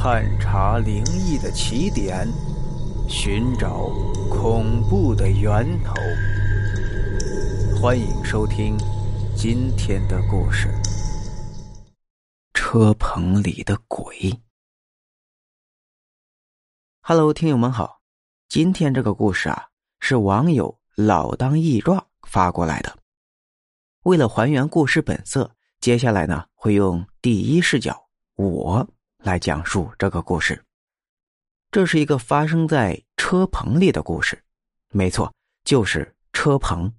[0.00, 2.24] 探查灵异的起点，
[3.08, 3.88] 寻找
[4.30, 5.92] 恐怖的源头。
[7.76, 8.78] 欢迎收听
[9.36, 10.68] 今天的故事：
[12.54, 14.40] 车棚里的鬼。
[17.00, 18.00] Hello，听友们好，
[18.48, 19.66] 今天这个故事啊，
[19.98, 22.96] 是网友老当益壮发过来的。
[24.04, 28.88] 为了还原故事本色，接下来呢，会用第一视角我。
[29.22, 30.62] 来讲述这个故事。
[31.70, 34.42] 这是一个发生在车棚里的故事，
[34.90, 35.32] 没错，
[35.64, 36.90] 就是车棚，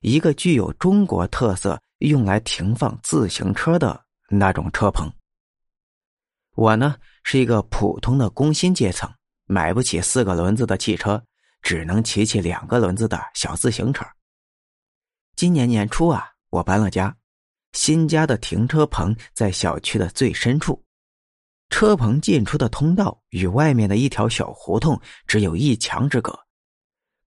[0.00, 5.12] 一个具有中国特色、用来停放自行车的那种车棚。
[6.54, 9.12] 我呢是一个普通的工薪阶层，
[9.44, 11.22] 买不起四个轮子的汽车，
[11.60, 14.06] 只能骑骑两个轮子的小自行车。
[15.34, 17.14] 今年年初啊，我搬了家，
[17.74, 20.82] 新家的停车棚在小区的最深处。
[21.68, 26.38] 车棚进出的通道与外面的一条小胡同只有一墙之隔，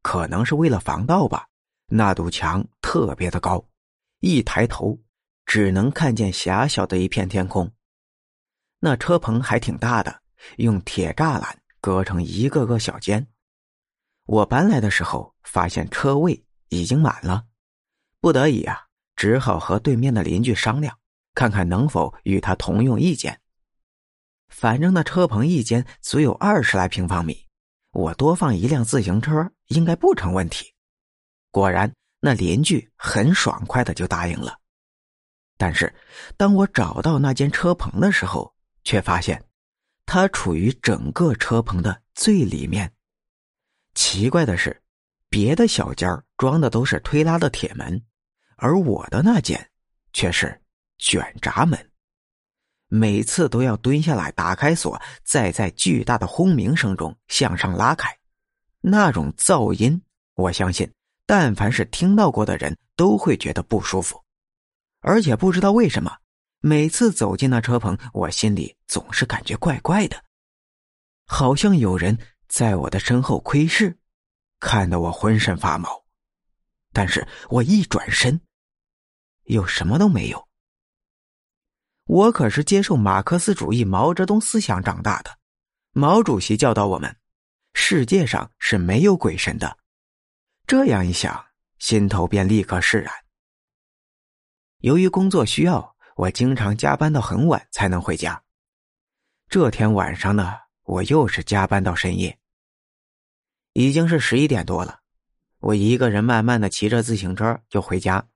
[0.02, 1.48] 可能是为了防盗吧。
[1.88, 3.64] 那堵墙特别的高，
[4.20, 4.98] 一抬头
[5.46, 7.72] 只能看见狭小的一片天空。
[8.80, 10.22] 那车棚还挺大的，
[10.58, 13.28] 用铁栅栏隔成一个个小间。
[14.26, 17.46] 我搬来的时候发现车位已经满了，
[18.22, 20.98] 不得已啊，只好和对面的邻居商量，
[21.34, 23.40] 看看能否与他同用一间。
[24.50, 27.48] 反正那车棚一间足有二十来平方米，
[27.92, 30.74] 我多放一辆自行车应该不成问题。
[31.52, 34.58] 果然，那邻居很爽快的就答应了。
[35.58, 35.94] 但是，
[36.38, 39.44] 当我找到那间车棚的时候，却发现
[40.06, 42.92] 它处于整个车棚的最里面。
[43.94, 44.82] 奇怪的是，
[45.30, 48.02] 别的小间装的都是推拉的铁门，
[48.56, 49.70] 而我的那间
[50.14, 50.62] 却是
[50.98, 51.89] 卷闸门。
[52.90, 58.18] 每次都要蹲下来打开锁，再在巨大的轰鸣声中向上拉开，
[58.82, 60.02] 那种噪音，
[60.34, 60.92] 我相信，
[61.28, 64.20] 但凡是听到过的人都会觉得不舒服。
[65.02, 66.18] 而且不知道为什么，
[66.62, 70.24] 每次走进那车棚，我心里总是感觉怪怪的，
[71.28, 72.18] 好像有人
[72.48, 74.00] 在我的身后窥视，
[74.60, 76.04] 看得我浑身发毛。
[76.92, 78.42] 但是我一转身，
[79.44, 80.49] 又什么都没有。
[82.10, 85.38] 我可是接受马克思主义毛泽东思想长大的，
[85.92, 87.16] 毛主席教导我们，
[87.76, 89.78] 世界上是没有鬼神的。
[90.66, 91.46] 这样一想，
[91.78, 93.14] 心头便立刻释然。
[94.80, 98.42] 由于工作需要，我经常加班到很晚才能回家。
[99.48, 100.56] 这天晚上呢，
[100.86, 102.40] 我又是加班到深夜。
[103.74, 105.02] 已经是十一点多了，
[105.60, 108.28] 我一个人慢慢的骑着自行车就回家。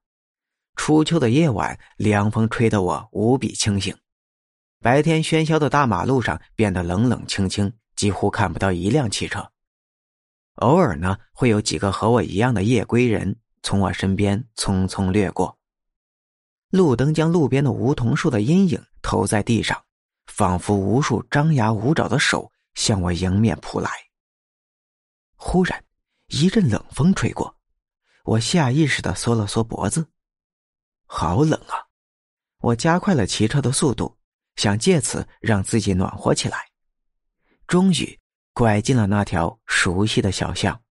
[0.75, 3.95] 初秋的夜晚，凉风吹得我无比清醒。
[4.79, 9.49] 白天喧嚣的大马路上变得冷冷清清，几乎看不到一辆汽车。
[10.55, 15.57] 偶尔呢，会有几个和我一样的夜归人从我身边匆匆掠过。
[16.69, 19.81] 路灯将路边的梧桐树的阴影投在地上，
[20.27, 23.89] 仿佛无数张牙舞爪的手向我迎面扑来。
[25.35, 25.83] 忽然，
[26.27, 27.55] 一阵冷风吹过，
[28.25, 30.07] 我下意识的缩了缩脖子。
[31.15, 31.77] 好冷啊！
[32.57, 34.17] 我加快了骑车的速度，
[34.55, 36.71] 想借此让自己暖和起来。
[37.67, 38.19] 终于
[38.51, 40.81] 拐进了那条熟悉的小巷，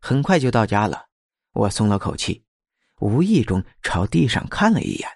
[0.00, 1.06] 很快就到家了。
[1.52, 2.44] 我松了口气，
[2.98, 5.08] 无意中朝地上看了一眼，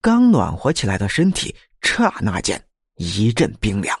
[0.00, 3.96] 刚暖和起来的身体刹那间一阵冰凉。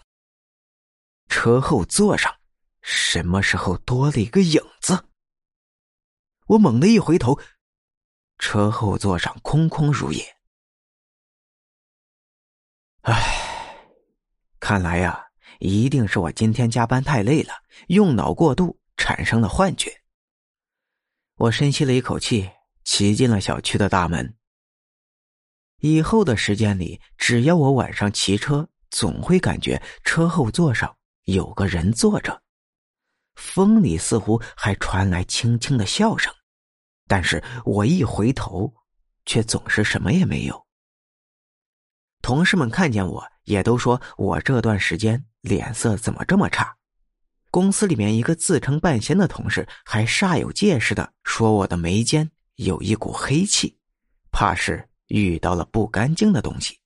[1.28, 2.34] 车后座上
[2.82, 5.04] 什么时候多了一个影子？
[6.46, 7.38] 我猛地一回头。
[8.40, 10.24] 车后座上空空如也。
[13.02, 13.76] 唉，
[14.58, 15.26] 看来呀，
[15.60, 17.52] 一定是我今天加班太累了，
[17.88, 20.02] 用脑过度产生了幻觉。
[21.36, 22.50] 我深吸了一口气，
[22.82, 24.36] 骑进了小区的大门。
[25.80, 32.42] 以后的时间里，只要我晚上骑车，总会感觉车后座上有个人坐着，
[33.34, 36.34] 风里似乎还传来轻轻的笑声。
[37.10, 38.72] 但是我一回头，
[39.26, 40.64] 却总是什么也没有。
[42.22, 46.76] 同事们看见我，也都说我这段时间脸色怎么这么差。
[47.50, 53.76] 公司里面一个自称半仙的同事，还煞有介事的说我的眉间有一股黑气，
[54.30, 56.78] 怕是遇到了不干净的东西。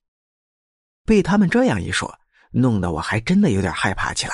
[1.05, 2.11] 被他们这样一说，
[2.49, 4.33] 弄得我还真的有点害怕起来。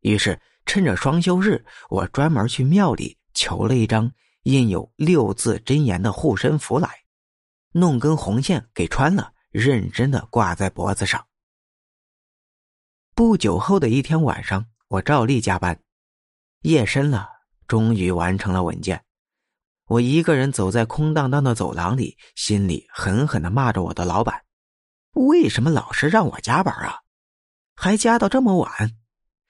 [0.00, 4.10] 于是趁着双休日，我专门去庙里求了一张。
[4.46, 6.88] 印有六字真言的护身符来，
[7.72, 11.26] 弄根红线给穿了，认真的挂在脖子上。
[13.12, 15.80] 不久后的一天晚上，我照例加班。
[16.60, 17.28] 夜深了，
[17.66, 19.04] 终于完成了文件。
[19.86, 24.44] 我一个人走在空荡荡的走廊里，心里狠狠的骂着我的老板
[25.14, 27.00] ：“为什么老是让我加班啊？
[27.74, 28.96] 还加到这么晚？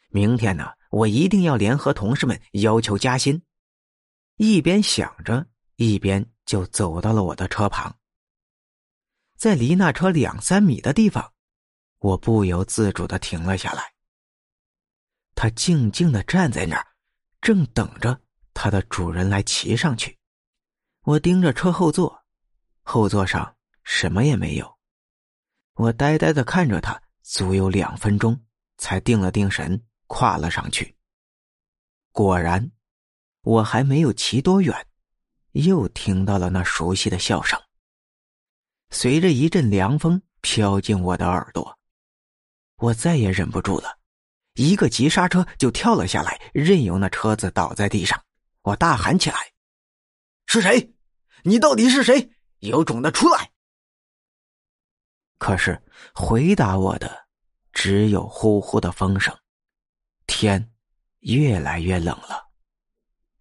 [0.08, 3.42] 明天呢，我一定要联合同事们要求加薪。”
[4.36, 5.46] 一边想着，
[5.76, 7.98] 一边就走到了我的车旁。
[9.36, 11.32] 在离那车两三米的地方，
[11.98, 13.94] 我不由自主的停了下来。
[15.34, 16.86] 他静静的站在那儿，
[17.40, 18.18] 正等着
[18.54, 20.18] 他的主人来骑上去。
[21.02, 22.24] 我盯着车后座，
[22.82, 24.78] 后座上什么也没有。
[25.74, 28.38] 我呆呆的看着他，足有两分钟，
[28.78, 30.96] 才定了定神，跨了上去。
[32.12, 32.70] 果然，
[33.46, 34.74] 我还没有骑多远，
[35.52, 37.56] 又听到了那熟悉的笑声。
[38.90, 41.78] 随着一阵凉风飘进我的耳朵，
[42.78, 44.00] 我再也忍不住了，
[44.54, 48.20] 一个急刹车就跳了下来，任由那车子倒在地上。
[48.62, 49.36] 我大喊起来
[50.46, 50.92] ：“是谁？”
[51.44, 52.28] 你到底是谁？
[52.58, 53.52] 有种的出来！
[55.38, 55.80] 可是
[56.12, 57.28] 回答我的
[57.72, 59.32] 只有呼呼的风声。
[60.26, 60.72] 天
[61.20, 62.45] 越来越冷了，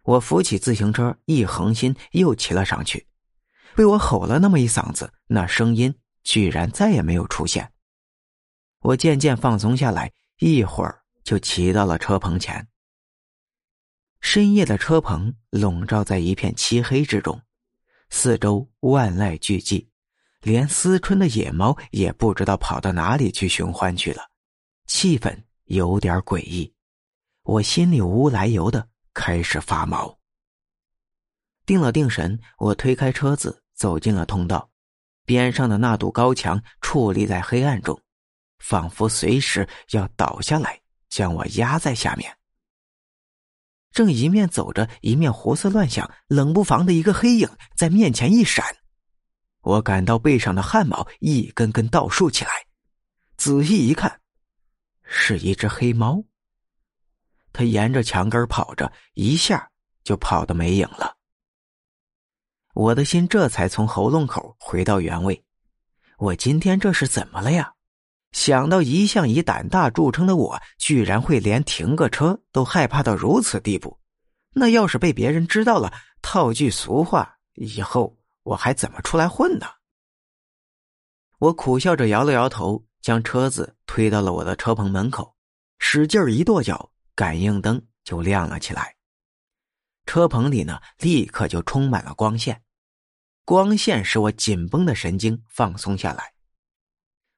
[0.06, 3.06] 我扶起自行车，一横心又骑了上去。
[3.74, 7.72] 被我吼了那么一嗓子，那声音居然再也没有出现。
[8.80, 12.68] 我渐渐放松下来，一会儿就骑到了车棚前。
[14.20, 17.42] 深夜的车棚笼罩在一片漆黑之中。
[18.08, 19.88] 四周万籁俱寂，
[20.40, 24.22] 连思春的野猫也不知道跑到哪里去寻欢去了，
[24.86, 26.72] 气氛有点诡异。
[27.42, 30.14] 我心里无来由的开始发毛。
[31.64, 34.70] 定了定神，我推开车子走进了通道，
[35.24, 37.98] 边上的那堵高墙矗立在黑暗中，
[38.58, 40.78] 仿佛随时要倒下来
[41.08, 42.36] 将我压在下面。
[43.90, 48.76] 正一面走着，一面胡思乱想，冷不防的一个黑影在面前一闪，
[49.62, 52.50] 我感到背上的汗毛一根根倒竖起来。
[53.38, 54.20] 仔细一看，
[55.02, 56.22] 是一只黑猫。
[57.56, 59.70] 他沿着墙根跑着，一下
[60.04, 61.16] 就跑得没影了。
[62.74, 65.42] 我的心这才从喉咙口回到原位。
[66.18, 67.72] 我今天这是怎么了呀？
[68.32, 73.98] 想到一向以胆大著称的我，居然会连停个车都害怕到如此地步，
[74.52, 79.66] 那要是被别人知道了，套句俗话，以后我还怎么出来混呢？
[81.38, 85.34] 我苦笑着摇了摇头，将车子推到了我的车棚门口，
[85.78, 88.94] 使劲一跺脚，感应灯就亮了起来。
[90.04, 92.62] 车棚里呢，立刻就充满了光线，
[93.44, 96.32] 光线使我紧绷的神经放松下来。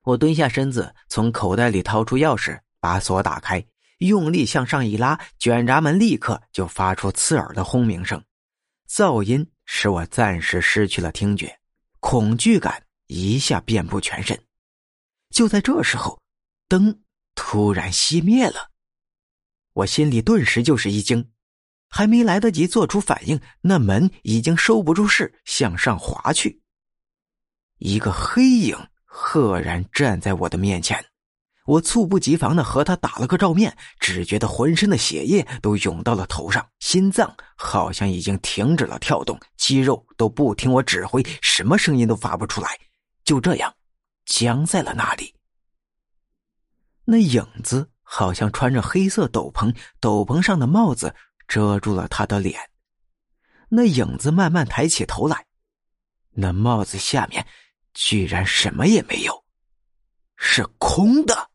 [0.02, 3.64] 我蹲下身子，从口袋里掏出钥匙，把锁打开，
[3.98, 8.22] 用力向上一拉，卷闸门立刻就发出刺耳的轰鸣声，
[8.90, 11.58] 噪音使我暂时失去了听觉，
[12.00, 14.38] 恐惧感一下遍布全身。
[15.30, 16.20] 就在这时候，
[16.69, 17.02] 灯
[17.34, 18.70] 突然熄灭了，
[19.78, 21.30] 我心里顿时就是一惊，
[21.88, 26.62] 还没来得及做出反应，那门已经收不住势，向上滑去，
[27.78, 28.76] 一个黑影。
[29.10, 31.04] 赫然站在我的面前，
[31.64, 42.78] 我猝不及防的和他打了个照面，只觉得浑身的血液都涌到了头上，心脏好像已经停止了跳动，肌肉都不听我指挥，什么声音都发不出来，
[43.25, 43.75] 就这样
[44.26, 45.35] 僵在了那里。
[47.04, 51.15] 那影子好像穿着黑色斗篷，斗篷上的帽子
[51.47, 52.59] 遮住了他的脸。
[53.69, 55.45] 那影子慢慢抬起头来，
[56.31, 57.47] 那帽子下面。
[57.93, 59.45] 居然什么也没有，
[60.37, 61.50] 是空的。